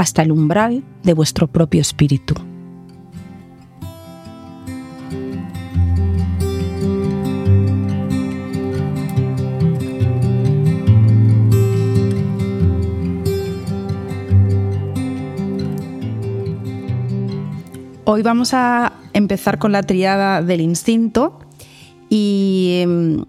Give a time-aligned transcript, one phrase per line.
[0.00, 2.32] hasta el umbral de vuestro propio espíritu.
[18.06, 21.40] Hoy vamos a empezar con la triada del instinto
[22.08, 23.24] y em,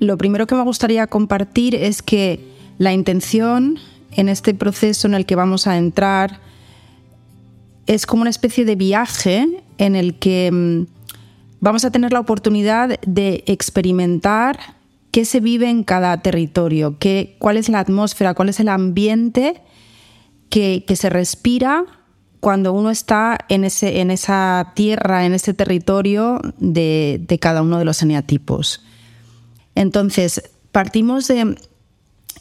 [0.00, 2.40] lo primero que me gustaría compartir es que
[2.78, 3.78] la intención
[4.18, 6.40] en este proceso en el que vamos a entrar
[7.86, 9.46] es como una especie de viaje
[9.78, 10.86] en el que em,
[11.60, 14.58] vamos a tener la oportunidad de experimentar
[15.10, 19.62] qué se vive en cada territorio, qué, cuál es la atmósfera, cuál es el ambiente
[20.50, 21.86] que, que se respira
[22.40, 27.84] cuando uno está en, ese, en esa tierra, en ese territorio de, cada uno de
[27.84, 28.82] los eneatipos.
[29.74, 31.56] Entonces, partimos de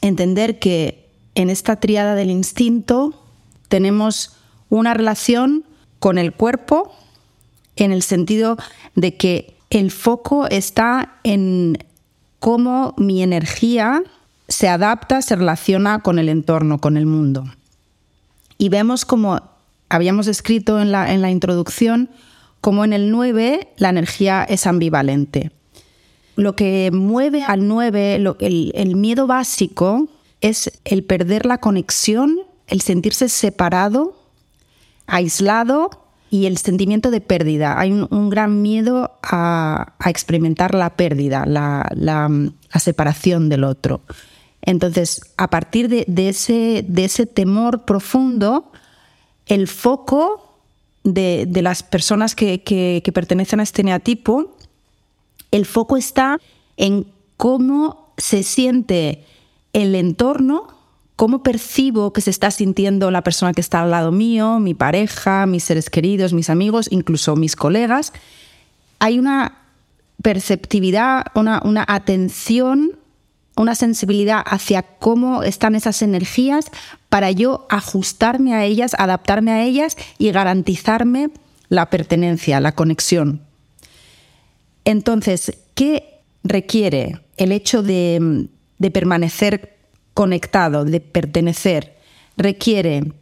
[0.02, 1.06] entender que
[1.38, 3.13] en esta triada del instinto
[3.69, 4.35] tenemos
[4.69, 5.66] una relación
[5.99, 6.91] con el cuerpo
[7.75, 8.57] en el sentido
[8.95, 11.77] de que el foco está en
[12.39, 14.02] cómo mi energía
[14.47, 17.44] se adapta, se relaciona con el entorno, con el mundo.
[18.57, 19.39] Y vemos como
[19.89, 22.09] habíamos escrito en la, en la introducción
[22.61, 25.51] como en el 9 la energía es ambivalente.
[26.35, 30.09] Lo que mueve al 9, el, el miedo básico,
[30.42, 34.18] es el perder la conexión, el sentirse separado,
[35.06, 35.90] aislado
[36.30, 37.80] y el sentimiento de pérdida.
[37.80, 42.30] Hay un, gran miedo a, experimentar la pérdida, la,
[42.80, 44.02] separación del otro.
[44.62, 48.72] Entonces, a partir de, ese, temor profundo,
[49.46, 50.59] el foco
[51.04, 54.58] de, las personas que, pertenecen a este neatipo,
[55.52, 56.40] el foco está
[56.75, 59.24] en cómo se siente
[59.77, 60.67] el entorno,
[61.15, 65.45] cómo percibo que se está sintiendo la persona que está al lado mío, mi pareja,
[65.45, 68.11] mis seres queridos, mis amigos, incluso mis colegas.
[68.97, 69.59] Hay una
[70.23, 72.97] perceptividad, una, una atención
[73.55, 76.69] una sensibilidad hacia cómo están esas energías
[77.09, 81.31] para yo ajustarme a ellas, adaptarme a ellas y garantizarme
[81.67, 83.41] la pertenencia, la conexión.
[84.85, 88.47] Entonces, ¿qué requiere el hecho de,
[88.91, 89.77] permanecer
[90.13, 91.97] conectado, de pertenecer?
[92.38, 93.13] Requiere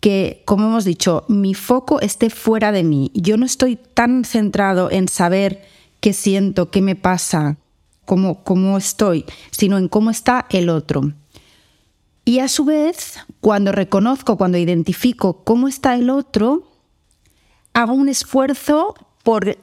[0.00, 3.10] que, como hemos dicho, mi foco esté fuera de mí.
[3.14, 5.64] Yo no estoy tan centrado en saber
[6.00, 7.56] qué siento, qué me pasa,
[8.04, 11.12] cómo, estoy, sino en cómo está el otro.
[12.24, 16.70] Y a su vez, cuando reconozco, cuando identifico cómo está el otro,
[17.72, 19.58] hago un esfuerzo por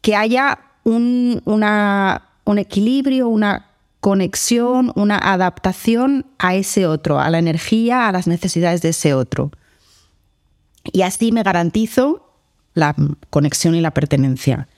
[0.00, 3.67] que haya un, un, equilibrio, una
[4.00, 9.50] conexión, una adaptación a ese otro, a la energía, a las necesidades de ese otro.
[10.84, 12.32] Y así me garantizo
[12.74, 12.94] la
[13.30, 14.68] conexión y la pertenencia.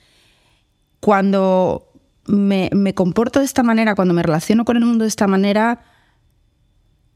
[1.01, 1.91] Cuando
[2.27, 5.83] me, comporto de esta manera, cuando me relaciono con el mundo de esta manera,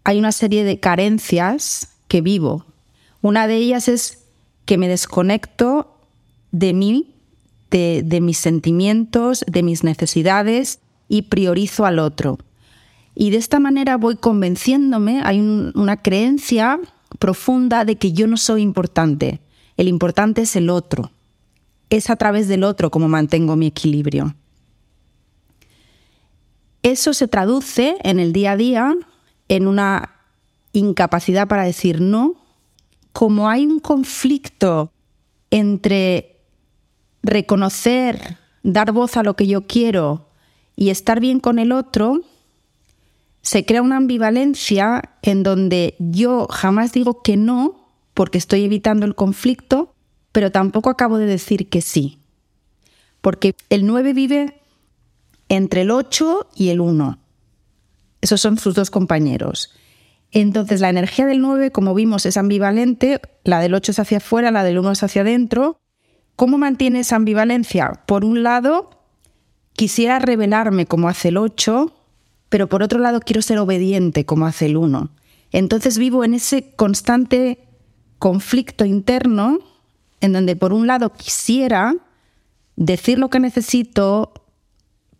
[0.04, 2.66] hay una serie de carencias que vivo.
[3.22, 4.24] Una de ellas es
[4.66, 5.98] que me desconecto
[6.52, 7.14] de mí,
[7.70, 10.78] de, mis sentimientos, de mis necesidades
[11.08, 12.38] y priorizo al otro.
[13.14, 16.80] Y de esta manera voy convenciéndome, hay una creencia
[17.18, 19.40] profunda de que yo no soy importante.
[19.76, 21.10] El importante es el otro.
[21.90, 24.34] Es a través del otro como mantengo mi equilibrio.
[26.82, 28.94] Eso se traduce en el día a día
[29.48, 30.10] en una
[30.72, 32.34] incapacidad para decir no.
[33.12, 34.92] Como hay un conflicto
[35.50, 36.40] entre
[37.22, 40.23] reconocer, dar voz a lo que yo quiero
[40.76, 42.20] y estar bien con el otro,
[43.42, 49.14] se crea una ambivalencia en donde yo jamás digo que no porque estoy evitando el
[49.14, 49.94] conflicto,
[50.32, 52.18] pero tampoco acabo de decir que sí.
[53.20, 54.60] Porque el 9 vive
[55.48, 57.18] entre el 8 y el 1.
[58.20, 59.72] Esos son sus dos compañeros.
[60.30, 64.50] Entonces la energía del 9, como vimos, es ambivalente, la del 8 es hacia afuera,
[64.50, 65.78] la del 1 es hacia adentro.
[66.34, 68.02] ¿Cómo mantiene esa ambivalencia?
[68.06, 68.90] Por un lado,
[69.74, 71.92] quisiera revelarme como hace el 8,
[72.48, 75.10] pero por otro lado quiero ser obediente como hace el 1.
[75.52, 77.58] Entonces vivo en ese constante
[78.18, 79.58] conflicto interno
[80.20, 81.94] en donde por un lado quisiera
[82.76, 84.32] decir lo que necesito,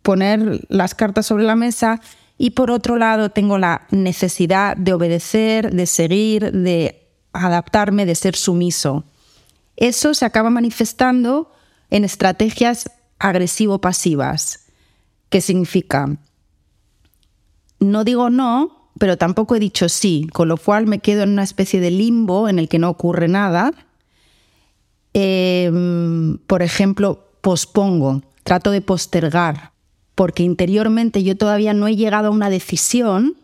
[0.01, 2.01] poner las cartas sobre la mesa
[2.37, 8.35] y por otro lado tengo la necesidad de obedecer, de seguir, de adaptarme, de ser
[8.35, 9.03] sumiso.
[9.77, 11.51] Eso se acaba manifestando
[11.89, 12.89] en estrategias
[13.19, 14.67] agresivo-pasivas.
[15.29, 16.17] ¿Qué significa?
[17.79, 21.43] No digo no, pero tampoco he dicho sí, con lo cual me quedo en una
[21.43, 23.73] especie de limbo en el que no ocurre nada.
[25.13, 29.71] Em, por ejemplo, pospongo, trato de postergar,
[30.13, 33.35] porque interiormente yo todavía no he llegado a una decisión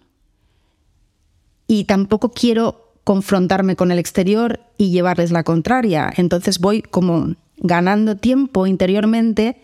[1.68, 6.12] y tampoco quiero confrontarme con el exterior y llevarles la contraria.
[6.16, 9.62] Entonces voy como ganando tiempo interiormente,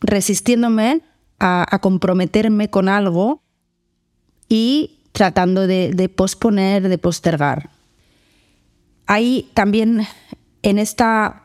[0.00, 1.02] resistiéndome
[1.38, 3.42] a, comprometerme con algo
[4.48, 7.70] y tratando de, posponer, de postergar.
[9.06, 10.06] Hay también
[10.62, 11.44] en esta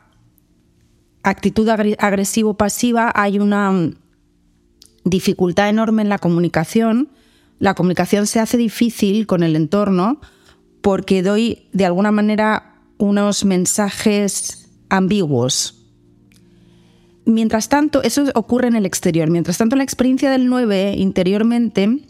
[1.22, 3.94] actitud agresivo-pasiva hay una mm,
[5.04, 7.08] dificultad enorme en la comunicación.
[7.58, 10.20] La comunicación se hace difícil con el entorno
[10.82, 14.63] porque doy de alguna manera unos mensajes
[14.96, 15.80] ambiguos.
[17.26, 19.30] Mientras tanto, eso ocurre en el exterior.
[19.30, 22.00] Mientras tanto, la experiencia del 9 interiormente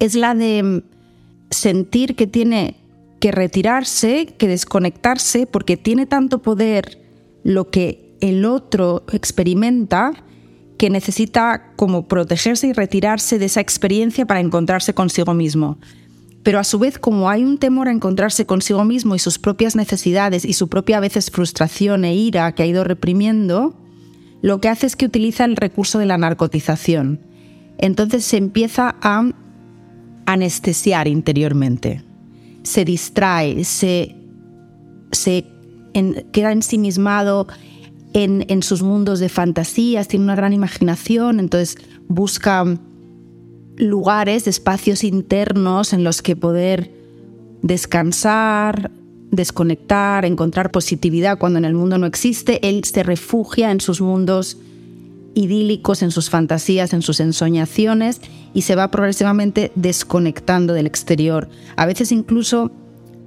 [0.00, 0.82] es la de
[1.50, 2.76] sentir que tiene
[3.20, 7.00] que retirarse, que desconectarse, porque tiene tanto poder
[7.44, 10.12] lo que el otro experimenta
[10.76, 15.78] que necesita como protegerse y retirarse de esa experiencia para encontrarse consigo mismo.
[16.44, 19.74] Pero a su vez, como hay un temor a encontrarse consigo mismo y sus propias
[19.74, 23.74] necesidades y su propia a veces frustración e ira que ha ido reprimiendo,
[24.42, 27.18] lo que hace es que utiliza el recurso de la narcotización.
[27.78, 29.30] Entonces se empieza a
[30.26, 32.04] anestesiar interiormente,
[32.62, 34.14] se distrae, se,
[35.12, 35.46] se
[36.30, 37.46] queda ensimismado
[38.12, 42.78] en, en sus mundos de fantasías, tiene una gran imaginación, entonces busca
[43.76, 46.90] lugares, espacios internos en los que poder
[47.62, 48.90] descansar,
[49.30, 52.66] desconectar, encontrar positividad cuando en el mundo no existe.
[52.68, 54.58] Él se refugia en sus mundos
[55.34, 58.20] idílicos, en sus fantasías, en sus ensoñaciones
[58.52, 61.48] y se va progresivamente desconectando del exterior.
[61.76, 62.70] A veces incluso,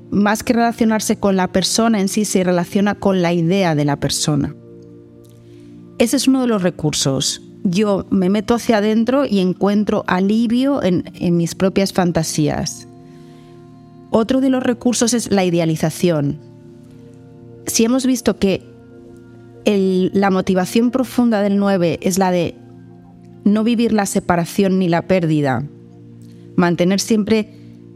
[0.09, 3.99] más que relacionarse con la persona en sí, se relaciona con la idea de la
[3.99, 4.55] persona.
[5.97, 11.03] Ese es uno de los recursos yo me meto hacia adentro y encuentro alivio en,
[11.35, 12.87] mis propias fantasías.
[14.09, 16.39] Otro de los recursos es la idealización.
[17.65, 18.63] Si hemos visto que
[19.65, 22.55] la motivación profunda del 9 es la de
[23.43, 25.65] no vivir la separación ni la pérdida,
[26.55, 27.49] mantener siempre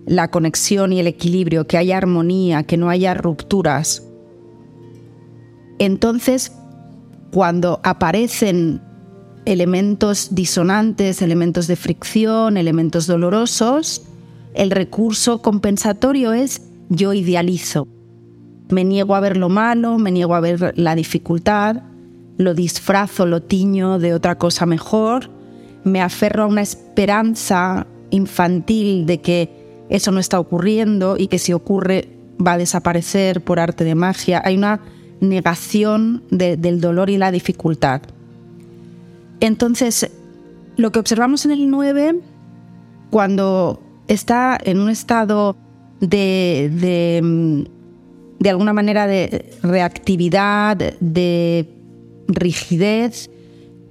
[0.06, 4.06] la conexión y el equilibrio, que haya armonía, que no haya rupturas.
[5.80, 6.52] Entonces,
[7.32, 8.82] cuando aparecen
[9.46, 14.04] elementos disonantes, elementos de fricción, elementos dolorosos,
[14.54, 17.88] el recurso compensatorio es yo idealizo.
[18.70, 21.84] Me niego a ver lo malo, me niego a ver la dificultad,
[22.38, 25.30] lo disfrazo, lo tiño de otra cosa mejor,
[25.84, 31.54] me aferro a una esperanza infantil de que eso no está ocurriendo y que si
[31.54, 32.10] ocurre
[32.46, 34.42] va a desaparecer por arte de magia.
[34.46, 34.82] Hay una
[35.20, 38.02] negación del dolor y la dificultad.
[39.42, 40.10] Entonces,
[40.78, 42.20] lo que observamos en el 9,
[43.10, 45.58] cuando está en un estado
[46.00, 46.72] de,
[48.40, 51.68] de, alguna manera de reactividad, de
[52.28, 53.32] rigidez,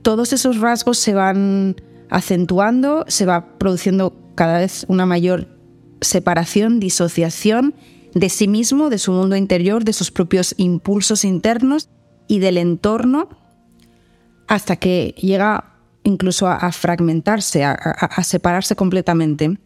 [0.03, 1.77] todos esos rasgos se van
[2.11, 5.49] acentuando, se va produciendo cada vez una mayor
[6.01, 7.75] separación, disociación
[8.15, 11.89] de sí mismo, de su mundo interior, de sus propios impulsos internos
[12.29, 13.40] y del entorno
[14.51, 19.59] hasta que llega incluso a, fragmentarse, a, separarse completamente.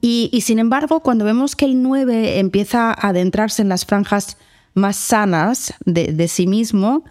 [0.00, 4.36] Y, sin embargo, cuando vemos que el 9 empieza a adentrarse en las franjas
[4.74, 7.04] más sanas de, sí mismo,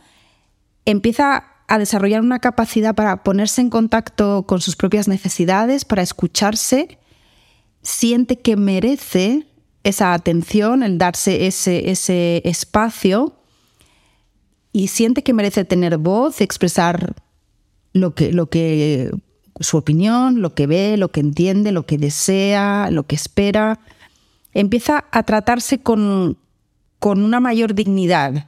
[0.84, 7.00] empieza a desarrollar una capacidad para ponerse en contacto con sus propias necesidades, para escucharse,
[7.82, 9.48] siente que merece
[9.84, 13.38] esa atención, el darse ese, ese espacio
[14.74, 17.16] y siente que merece tener voz, expresar
[17.94, 19.12] lo que, lo que,
[19.60, 23.80] su opinión, lo que ve, lo que entiende, lo que desea, lo que espera,
[24.54, 26.38] empieza a tratarse con,
[27.00, 28.48] con una mayor dignidad.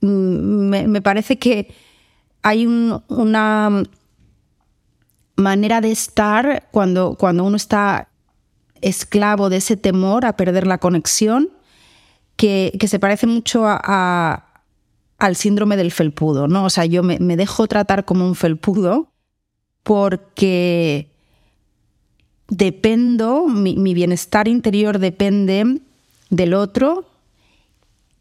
[0.00, 1.74] Mm, me, parece que
[2.42, 3.82] hay una
[5.34, 8.08] manera de estar cuando, cuando uno está
[8.80, 11.50] esclavo de ese temor a perder la conexión
[12.36, 14.47] que, se parece mucho a,
[15.18, 16.64] al síndrome del felpudo, ¿no?
[16.64, 19.12] O sea, yo me, dejo tratar como un felpudo
[19.82, 21.10] porque
[22.48, 25.80] dependo, mi, bienestar interior depende
[26.30, 27.04] del otro,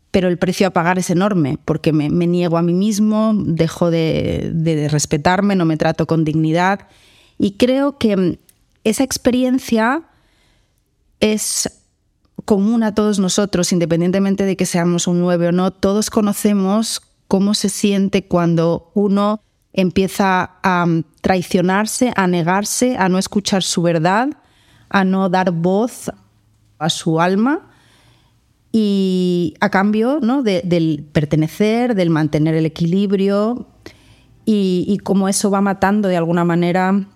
[0.10, 4.50] pero el precio a pagar es enorme, porque me, niego a mí mismo, dejo de,
[4.54, 6.88] de, respetarme, no me trato con dignidad.
[7.38, 8.39] Y creo que
[8.84, 10.04] esa experiencia
[11.20, 11.70] es
[12.48, 17.54] común a todos nosotros, independientemente de que seamos un 9 o no, todos conocemos cómo
[17.54, 19.42] se siente cuando uno
[19.74, 24.30] empieza a mm, traicionarse, a negarse, a no escuchar su verdad,
[24.88, 26.10] a no dar voz
[26.80, 27.70] a su alma
[28.72, 30.42] y a cambio ¿no?
[30.42, 33.68] del pertenecer, del mantener el equilibrio
[34.46, 37.08] y, y cómo eso va matando de alguna manera,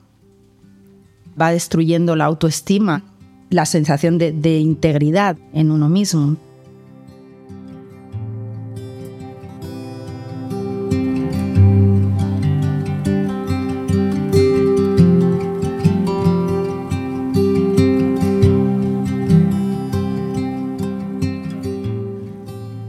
[1.40, 3.11] va destruyendo la autoestima
[3.52, 6.38] la sensación de, integridad en uno mismo.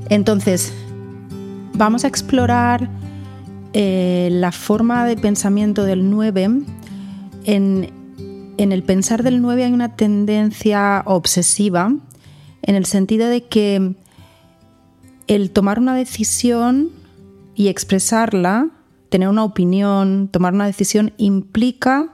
[0.09, 0.73] Entonces,
[1.75, 2.89] vamos a explorar
[3.73, 6.49] eh, la forma de pensamiento del 9
[7.45, 8.02] en,
[8.59, 11.95] en el pensar del 9 hay una tendencia obsesiva
[12.63, 13.95] en el sentido de que
[15.27, 16.91] el tomar una decisión
[17.55, 18.69] y expresarla,
[19.09, 22.13] tener una opinión, tomar una decisión implica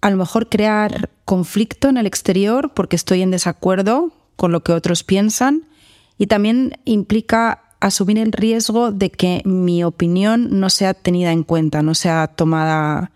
[0.00, 4.72] a lo mejor crear conflicto en el exterior porque estoy en desacuerdo con lo que
[4.72, 5.62] otros piensan
[6.18, 11.82] y también implica asumir el riesgo de que mi opinión no sea tenida en cuenta,
[11.82, 13.12] no sea tomada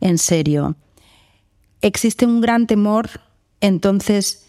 [0.00, 0.76] en serio
[1.82, 3.08] existe un gran temor,
[3.60, 4.46] entonces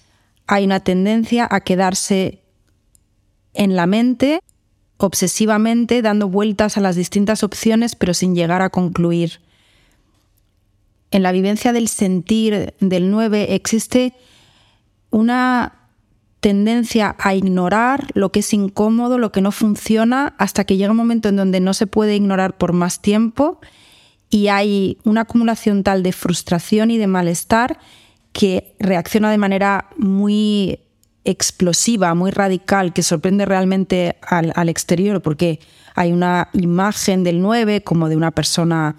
[0.47, 2.43] hay una tendencia a quedarse
[3.53, 4.41] en la mente
[4.97, 9.41] obsesivamente dando vueltas a las distintas opciones pero sin llegar a concluir.
[11.09, 14.13] En la vivencia del sentir del 9 existe
[15.09, 15.73] una
[16.39, 20.97] tendencia a ignorar lo que es incómodo, lo que no funciona, hasta que llega un
[20.97, 23.59] momento en donde no se puede ignorar por más tiempo
[24.31, 27.77] y hay una acumulación tal de frustración y de malestar
[28.31, 30.79] que reacciona de manera muy
[31.25, 35.59] explosiva, muy radical, que sorprende realmente al, exterior, porque
[35.95, 38.95] hay una imagen del 9 como de una persona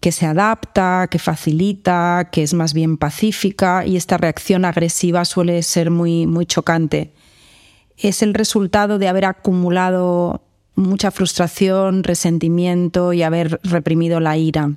[0.00, 5.60] que se adapta, que facilita, que es más bien pacífica y esta reacción agresiva suele
[5.64, 7.12] ser muy, muy chocante.
[7.96, 10.47] Es el resultado de haber acumulado
[10.78, 14.70] mucha frustración, resentimiento y haber reprimido la ira.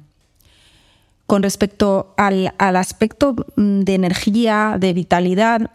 [1.27, 5.71] Con respecto al, aspecto mm, de energía, de vitalidad,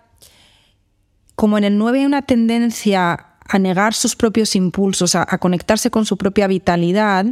[1.35, 6.04] como en el 9 hay una tendencia a negar sus propios impulsos, a, conectarse con
[6.04, 7.26] su propia vitalidad,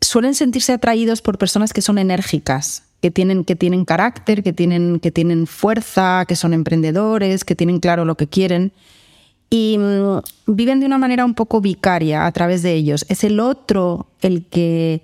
[0.00, 5.00] suelen sentirse atraídos por personas que son enérgicas, que tienen, que tienen carácter, que tienen,
[5.00, 8.72] que tienen fuerza, que son emprendedores, que tienen claro lo que quieren
[9.50, 13.06] y mm, viven de una manera un poco vicaria a través de ellos.
[13.08, 15.02] Es el otro el que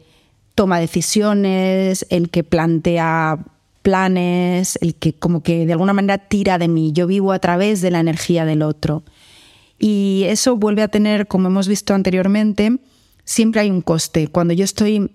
[0.54, 3.38] toma decisiones, el que plantea
[3.82, 6.92] planes, el que como que de alguna manera tira de mí.
[6.92, 9.02] Yo vivo a través de la energía del otro.
[9.78, 12.78] Y eso vuelve a tener, como hemos visto anteriormente,
[13.24, 14.28] siempre hay un coste.
[14.28, 15.10] Cuando yo estoy,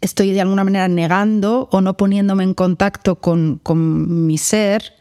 [0.00, 4.94] estoy de alguna manera negando o no poniéndome en contacto con, con mi ser,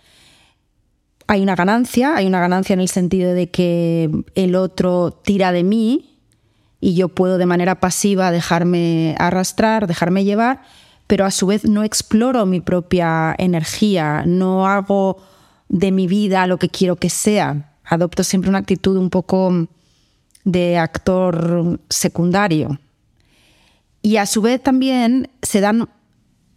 [1.27, 5.63] hay una ganancia, hay una ganancia en el sentido de que el otro tira de
[5.63, 6.20] mí
[6.79, 10.62] y yo puedo de manera pasiva dejarme arrastrar, dejarme llevar,
[11.08, 15.17] pero a su vez no exploro mi propia energía, no hago
[15.67, 17.74] de mi vida lo que quiero que sea.
[17.86, 19.67] Adopto siempre una actitud un poco
[20.44, 22.79] de actor secundario.
[24.03, 25.89] Y a su vez también se dan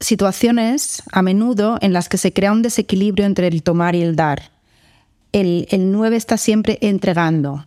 [0.00, 4.14] situaciones a menudo en las que se crea un desequilibrio entre el tomar y el
[4.14, 4.57] dar
[5.32, 7.66] el, el 9 está siempre entregando.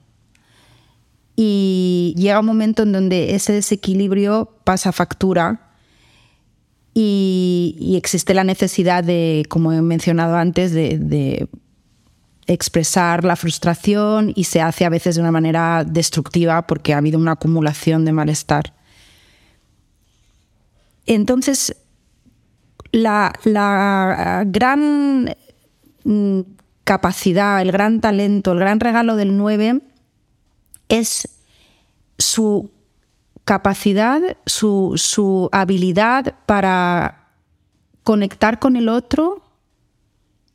[1.35, 5.71] Y llega un momento en donde ese desequilibrio pasa factura
[6.93, 11.47] y, existe la necesidad de, como he mencionado antes, de,
[12.47, 17.17] expresar la frustración y se hace a veces de una manera destructiva porque ha habido
[17.17, 18.73] una acumulación de malestar.
[21.05, 21.77] Entonces,
[22.91, 25.33] la, la gran
[26.03, 26.41] mm,
[26.91, 29.79] capacidad, el gran talento, el gran regalo del 9
[30.89, 31.29] es
[32.17, 32.69] su
[33.45, 37.29] capacidad, su, su habilidad para
[38.03, 39.41] conectar con el otro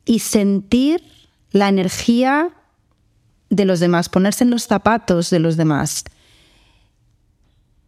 [0.05, 1.01] y sentir
[1.49, 2.51] la energía
[3.49, 6.03] de los demás, ponerse en los zapatos de los demás,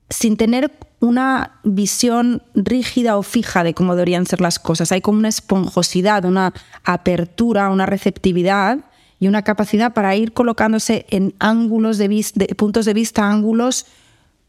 [0.09, 4.91] sin tener una visión rígida o fija de cómo deberían ser las cosas.
[4.91, 8.79] Hay como una esponjosidad, una apertura, una receptividad
[9.19, 13.85] y una capacidad para ir colocándose en ángulos de, puntos de vista, ángulos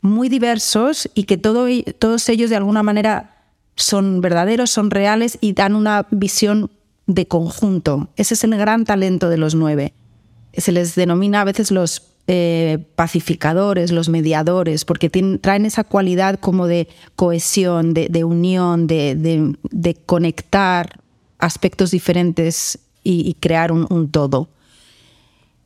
[0.01, 3.37] muy diversos y que todos ellos de alguna manera
[3.77, 6.71] son verdaderos, son reales y dan una visión
[7.07, 8.09] de conjunto.
[8.17, 9.93] Ese es el gran talento de los nueve.
[10.53, 16.69] Se les denomina a veces los eh, pacificadores, los mediadores, porque traen esa cualidad como
[16.69, 21.01] de cohesión, de, unión, de, conectar
[21.41, 24.49] aspectos diferentes y, crear un, todo.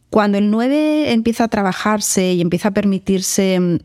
[0.09, 3.77] Cuando el 9 empieza a trabajarse y empieza a permitirse mm,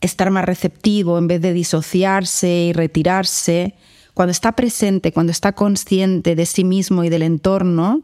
[0.00, 3.74] estar más receptivo en vez de disociarse y retirarse,
[4.14, 8.00] cuando está presente, cuando está consciente de sí mismo y del entorno,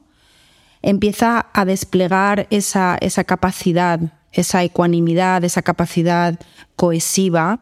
[0.82, 4.00] empieza a desplegar esa, esa capacidad,
[4.32, 6.38] esa ecuanimidad, esa capacidad
[6.76, 7.60] cohesiva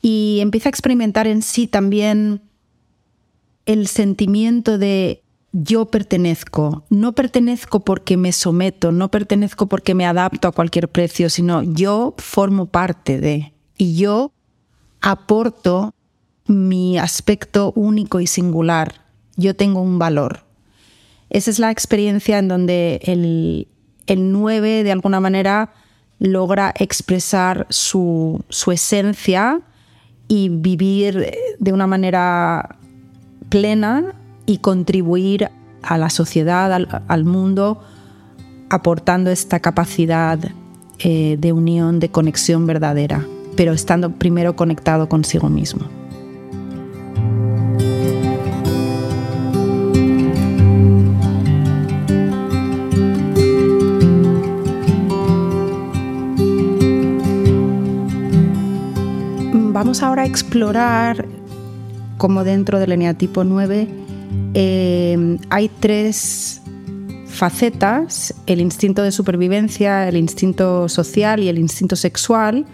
[0.00, 2.42] y empieza a experimentar en sí también
[3.66, 6.84] el sentimiento de yo pertenezco.
[6.90, 12.14] No pertenezco porque me someto, no pertenezco porque me adapto a cualquier precio, sino yo
[12.18, 14.32] formo parte de y yo
[15.00, 15.94] aporto
[16.46, 19.06] mi aspecto único y singular.
[19.36, 20.44] Yo tengo un valor.
[21.34, 23.66] Esa es la experiencia en donde el,
[24.06, 25.72] el 9 de alguna manera
[26.20, 29.60] logra expresar su, esencia
[30.28, 32.76] y vivir de una manera
[33.48, 34.14] plena
[34.46, 35.50] y contribuir
[35.82, 37.82] a la sociedad, al, mundo,
[38.70, 40.38] aportando esta capacidad
[41.00, 43.26] eh, de unión, de conexión verdadera,
[43.56, 46.03] pero estando primero conectado consigo mismo.
[59.84, 61.26] Vamos ahora a explorar
[62.16, 63.86] cómo dentro del eneatipo 9
[64.54, 66.62] eh, hay tres
[67.26, 72.64] facetas, el instinto de supervivencia, el instinto social y el instinto sexual,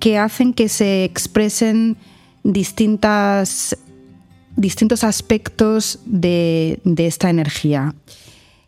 [0.00, 1.98] que hacen que se expresen
[2.44, 3.76] distintas,
[4.56, 7.94] distintos aspectos de, de esta energía.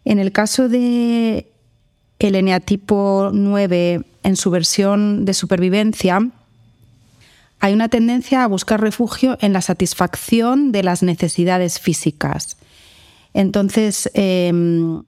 [0.04, 1.50] En el caso de
[2.18, 6.30] el eneatipo 9 en su versión de supervivencia,
[7.60, 12.56] hay una tendencia a buscar refugio en la satisfacción de las necesidades físicas.
[13.32, 15.02] Entonces, em,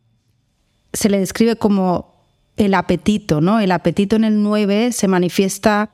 [0.93, 2.15] se le describe como
[2.57, 3.61] el apetito, ¿no?
[3.61, 5.91] El apetito en el 9 se manifiesta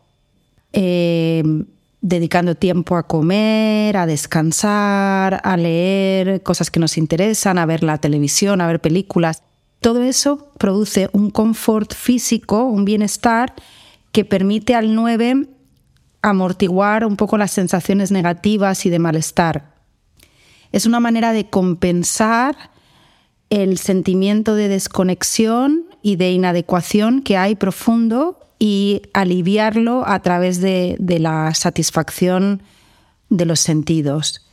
[0.72, 1.66] em,
[2.00, 7.98] dedicando tiempo a comer, a descansar, a leer cosas que nos interesan, a ver la
[7.98, 9.42] televisión, a ver películas.
[9.80, 13.54] Todo eso produce un confort físico, un bienestar
[14.12, 15.48] que permite al 9
[16.22, 19.74] amortiguar un poco las sensaciones negativas y de malestar.
[20.70, 22.70] Es una manera de compensar
[23.50, 30.96] el sentimiento de desconexión y de inadecuación que hay profundo y aliviarlo a través de,
[30.98, 32.62] la satisfacción
[33.28, 34.46] de los sentidos.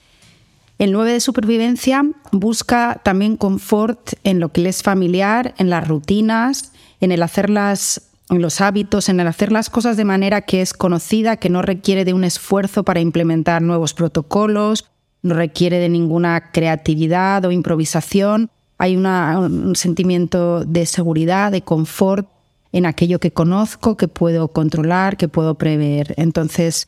[0.79, 5.87] El 9 de supervivencia busca también confort en lo que le es familiar, en las
[5.87, 10.41] rutinas, en el hacer las en los hábitos, en el hacer las cosas de manera
[10.41, 14.85] que es conocida, que no requiere de un esfuerzo para implementar nuevos protocolos,
[15.21, 18.51] no requiere de ninguna creatividad o improvisación.
[18.77, 22.29] Hay un sentimiento de seguridad, de confort
[22.71, 26.13] en aquello que conozco, que puedo controlar, que puedo prever.
[26.17, 26.87] Entonces,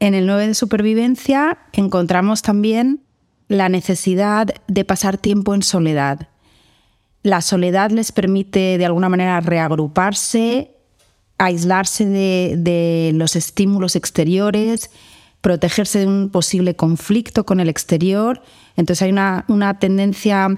[0.00, 3.00] en el 9 de supervivencia encontramos también
[3.48, 6.28] la necesidad de pasar tiempo en soledad.
[7.22, 10.73] La soledad les permite de alguna manera reagruparse
[11.38, 14.90] aislarse de, los estímulos exteriores,
[15.40, 18.42] protegerse de un posible conflicto con el exterior.
[18.76, 20.48] Entonces hay una, tendencia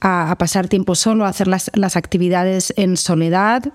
[0.00, 3.72] a, pasar tiempo solo, a hacer las, actividades en soledad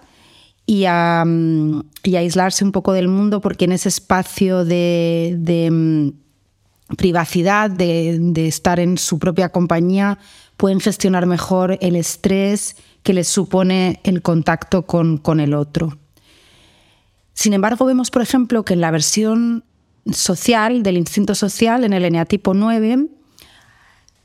[0.66, 1.84] y a, mm,
[2.16, 8.98] aislarse un poco del mundo porque en ese espacio de, mm, privacidad, de, estar en
[8.98, 10.20] su propia compañía,
[10.56, 15.98] pueden gestionar mejor el estrés que les supone el contacto con el otro.
[17.34, 19.64] Sin embargo, vemos, por ejemplo, que en la versión
[20.12, 23.08] social, del instinto social, en el eneatipo 9,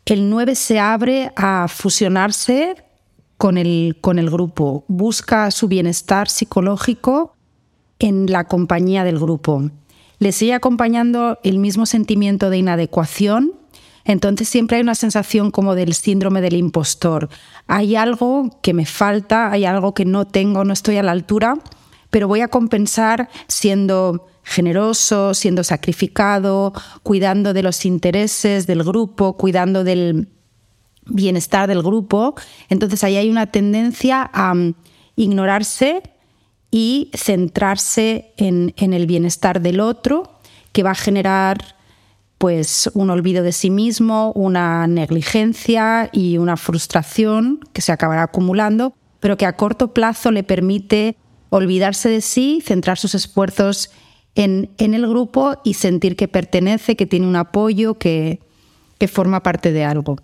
[0.06, 2.76] el 9 se abre a fusionarse
[3.36, 7.34] con el, con el grupo, busca su bienestar psicológico
[7.98, 9.70] en la compañía del grupo.
[10.18, 13.52] Le sigue acompañando el mismo sentimiento de inadecuación,
[14.04, 17.28] Entonces siempre hay una sensación como del síndrome del impostor.
[17.66, 21.58] Hay algo que me falta, hay algo que no tengo, no estoy a la altura,
[22.10, 29.84] pero voy a compensar siendo generoso, siendo sacrificado, cuidando de los intereses del grupo, cuidando
[29.84, 30.28] del
[31.06, 32.34] bienestar del grupo.
[32.68, 34.74] Entonces ahí hay una tendencia a mm,
[35.16, 36.02] ignorarse
[36.70, 40.38] y centrarse en, el bienestar del otro,
[40.72, 41.76] que va a generar
[42.36, 48.94] pues un olvido de sí mismo, una negligencia y una frustración que se acabará acumulando,
[49.18, 51.16] pero que a corto plazo le permite
[51.50, 53.90] olvidarse de sí, centrar sus esfuerzos
[54.34, 58.40] en, el grupo y sentir que pertenece, que tiene un apoyo, que,
[59.10, 60.16] forma parte de algo.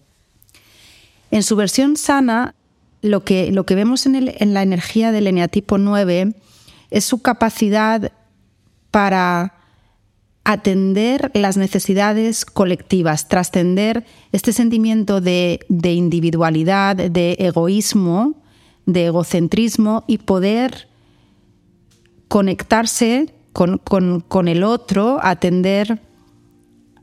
[1.31, 2.55] En su versión sana,
[3.03, 6.35] lo que, lo que vemos en, en la energía del eneatipo 9
[6.91, 8.13] es su capacidad
[8.91, 9.55] para
[10.45, 18.35] atender las necesidades colectivas, trascender este sentimiento de, individualidad, de egoísmo,
[18.87, 20.89] de egocentrismo y poder
[22.35, 26.01] conectarse con, con, el otro, atender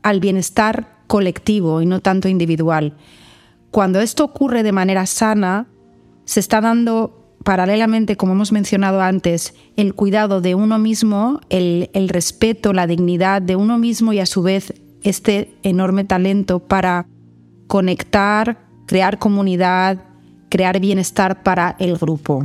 [0.02, 2.98] al bienestar colectivo y no tanto individual.
[3.70, 5.68] Cuando esto ocurre de manera sana,
[6.26, 12.74] se está dando paralelamente, como hemos mencionado antes, el cuidado de uno mismo, el, respeto,
[12.74, 17.06] la dignidad de uno mismo y a su vez este enorme talento para
[17.68, 20.04] conectar, crear comunidad,
[20.50, 22.44] crear bienestar para el grupo.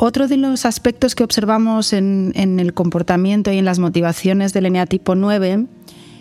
[0.00, 5.16] Otro de los aspectos que observamos en, el comportamiento y en las motivaciones del eneatipo
[5.16, 5.66] 9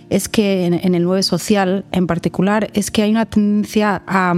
[0.10, 4.34] es que en, el 9 social en particular es que hay una tendencia a,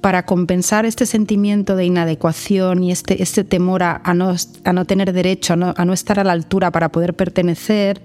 [0.00, 5.12] para compensar este sentimiento de inadecuación y este, este temor a, no, a, no, tener
[5.12, 8.00] derecho, a no, estar a la altura para poder pertenecer,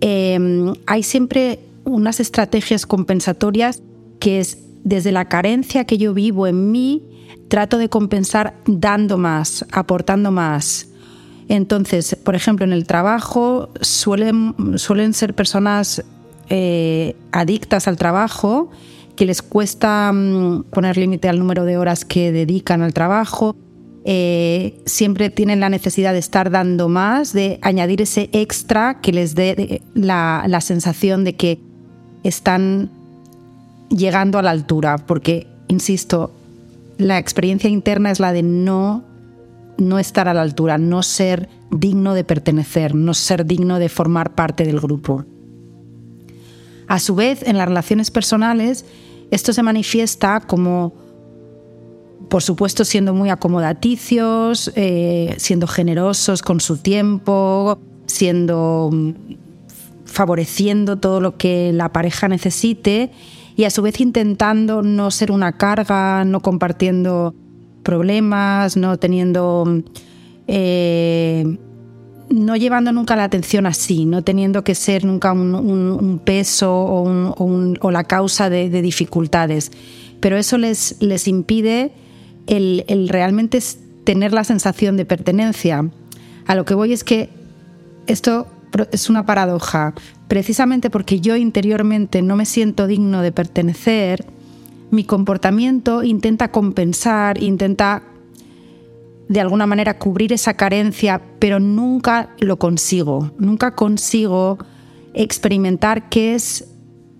[0.00, 3.82] em, hay siempre unas estrategias compensatorias
[4.20, 7.02] que es desde la carencia que yo vivo en mí,
[7.48, 10.88] trato de compensar dando más, aportando más.
[11.48, 16.04] Entonces, por ejemplo, en el trabajo suelen, suelen ser personas
[16.50, 18.70] eh, adictas al trabajo
[19.16, 23.56] que les cuesta mm, poner límite al número de horas que dedican al trabajo.
[24.04, 29.34] Eh, siempre tienen la necesidad de estar dando más, de añadir ese extra que les
[29.34, 31.60] dé la, la sensación de que
[32.22, 32.90] están
[33.90, 36.32] llegando a la altura, porque, insisto,
[36.98, 39.04] la experiencia interna es la de no,
[39.78, 44.34] no estar a la altura, no ser digno de pertenecer, no ser digno de formar
[44.34, 45.24] parte del grupo.
[46.88, 48.84] A su vez, en las relaciones personales,
[49.30, 50.94] esto se manifiesta como,
[52.28, 59.10] por supuesto, siendo muy acomodaticios, eh, siendo generosos con su tiempo, siendo mm,
[60.04, 63.12] favoreciendo todo lo que la pareja necesite
[63.58, 67.34] y a su vez intentando no ser una carga, no compartiendo
[67.82, 69.82] problemas, no teniendo
[70.46, 71.58] eh,
[72.30, 78.04] no llevando nunca la atención así, no teniendo que ser nunca un, peso o, la
[78.04, 79.72] causa de, dificultades.
[80.20, 81.90] Pero eso les, les impide
[82.46, 83.58] el, realmente
[84.04, 85.90] tener la sensación de pertenencia.
[86.46, 87.28] A lo que voy es que
[88.06, 88.46] esto
[88.90, 89.94] es una paradoja.
[90.28, 94.26] Precisamente porque yo interiormente no me siento digno de pertenecer,
[94.90, 98.02] mi comportamiento intenta compensar, intenta
[99.28, 104.58] de alguna manera cubrir esa carencia, pero nunca lo consigo, nunca consigo
[105.12, 106.68] experimentar qué es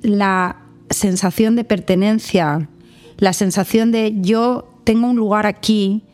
[0.00, 0.56] la
[0.90, 2.68] sensación de pertenencia,
[3.18, 6.04] la sensación de yo tengo un lugar aquí,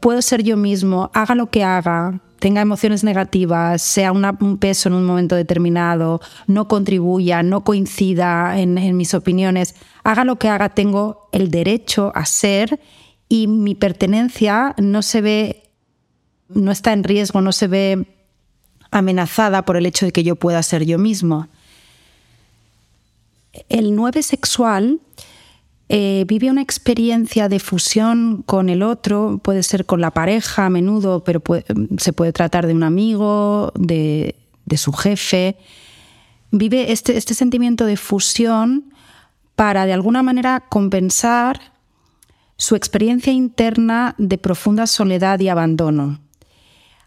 [0.00, 4.94] puedo ser yo mismo, haga lo que haga, tenga emociones negativas, sea un peso en
[4.94, 9.74] un momento determinado, no contribuya, no coincida en, en mis opiniones,
[10.04, 12.80] haga lo que haga, tengo el derecho a ser
[13.28, 15.70] y mi pertenencia no se ve,
[16.48, 18.06] no está en riesgo, no se ve
[18.90, 21.48] amenazada por el hecho de que yo pueda ser yo mismo.
[23.68, 25.00] El 9 sexual
[25.88, 30.70] eh, vive una experiencia de fusión con el otro, puede ser con la pareja a
[30.70, 31.42] menudo, pero
[31.98, 34.34] se puede tratar de un amigo, de,
[34.76, 35.56] su jefe.
[36.50, 38.92] Vive este, este sentimiento de fusión
[39.56, 41.72] para de alguna manera compensar
[42.58, 46.20] su experiencia interna de profunda soledad y abandono.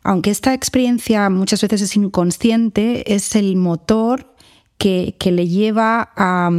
[0.03, 4.33] Aunque esta experiencia muchas veces es inconsciente, es el motor
[4.77, 6.49] que, le lleva a,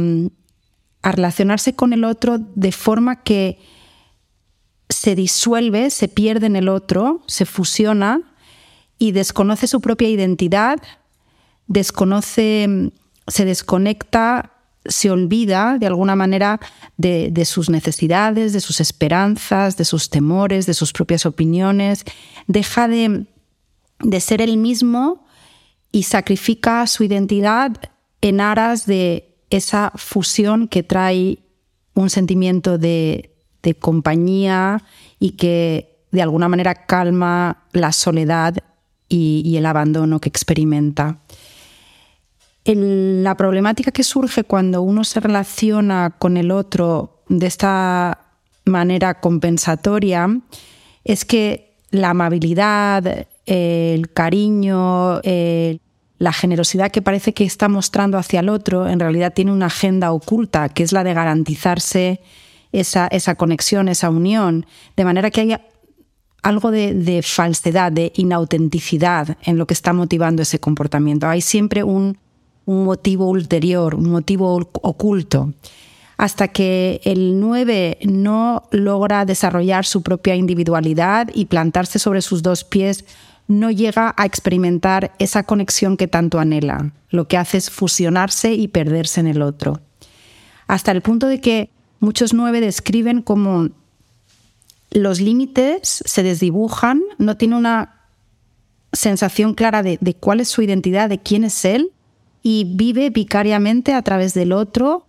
[1.03, 3.59] a relacionarse con el otro de forma que
[4.89, 8.21] se disuelve, se pierde en el otro, se fusiona
[8.97, 10.81] y desconoce su propia identidad,
[11.67, 12.91] desconoce
[13.27, 14.51] se desconecta,
[14.85, 16.59] se olvida de alguna manera
[16.97, 22.03] de, sus necesidades, de sus esperanzas, de sus temores, de sus propias opiniones,
[22.47, 23.25] deja de,
[23.99, 25.25] de ser el mismo
[25.91, 27.71] y sacrifica su identidad
[28.21, 31.39] en aras de esa fusión que trae
[31.93, 33.29] un sentimiento de,
[33.79, 34.83] compañía
[35.19, 38.57] y que de alguna manera calma la soledad
[39.07, 41.19] y, el abandono que experimenta.
[42.65, 48.19] la problemática que surge cuando uno se relaciona con el otro de esta
[48.65, 50.27] manera compensatoria
[51.05, 55.21] es que la amabilidad, el cariño,
[56.23, 60.13] la generosidad que parece que está mostrando hacia el otro, en realidad tiene una agenda
[60.13, 62.21] oculta, que es la de garantizarse
[62.71, 65.61] esa, esa conexión, esa unión, de manera que haya
[66.41, 71.27] algo de, falsedad, de inautenticidad en lo que está motivando ese comportamiento.
[71.27, 72.17] Hay siempre un,
[72.63, 75.53] un motivo ulterior, un motivo oculto
[76.15, 82.63] hasta que el 9 no logra desarrollar su propia individualidad y plantarse sobre sus dos
[82.63, 83.03] pies,
[83.47, 86.93] no llega a experimentar esa conexión que tanto anhela.
[87.09, 89.81] Lo que hace es fusionarse y perderse en el otro.
[90.67, 93.69] Hasta el punto de que muchos 9 describen como
[94.91, 98.07] los límites se desdibujan, no tiene una
[98.91, 101.91] sensación clara de, de cuál es su identidad, de quién es él,
[102.43, 105.07] y vive vicariamente a través del otro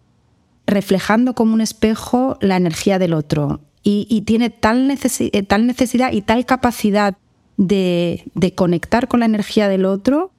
[0.66, 3.61] reflejando como un espejo la energía del otro.
[3.87, 7.18] Y, tiene tal, eh, tal, necesidad y tal capacidad
[7.57, 10.33] de, conectar con la energía del otro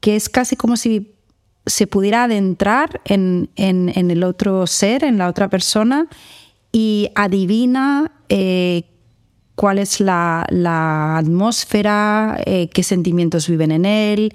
[0.00, 1.14] que es casi como si
[1.64, 6.08] se pudiera adentrar en, el otro ser, en la otra persona,
[6.72, 8.82] y adivina eh,
[9.54, 10.44] cuál es la,
[11.16, 14.34] atmósfera, eh, qué sentimientos viven en él,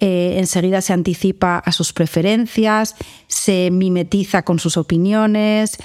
[0.00, 2.94] eh, enseguida se anticipa a sus preferencias,
[3.26, 5.78] se mimetiza con sus opiniones,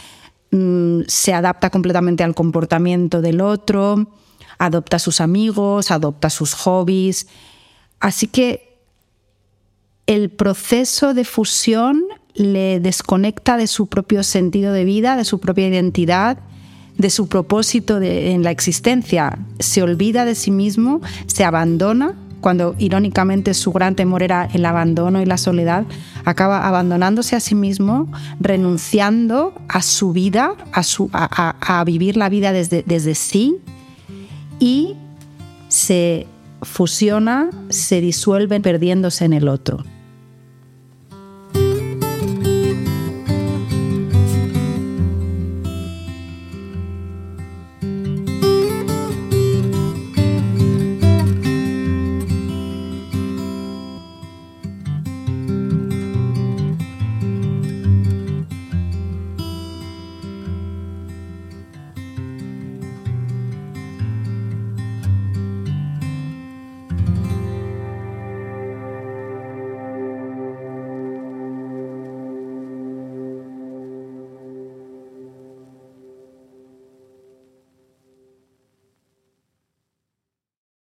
[0.51, 4.07] mm, se adapta completamente al comportamiento del otro,
[4.57, 7.27] adopta a sus amigos, adopta sus hobbies.
[7.99, 8.79] Así que
[10.05, 15.67] el proceso de fusión le desconecta de su propio sentido de vida, de su propia
[15.67, 16.39] identidad,
[16.97, 19.39] de su propósito en la existencia.
[19.59, 25.21] Se olvida de sí mismo, se abandona cuando irónicamente su gran temor era el abandono
[25.21, 25.85] y la soledad,
[26.25, 28.11] acaba abandonándose a sí mismo,
[28.41, 33.61] renunciando a su vida, a, vivir la vida desde, desde sí
[34.63, 34.95] y
[35.67, 36.25] se
[36.61, 39.83] fusiona, se disuelve perdiéndose en el otro.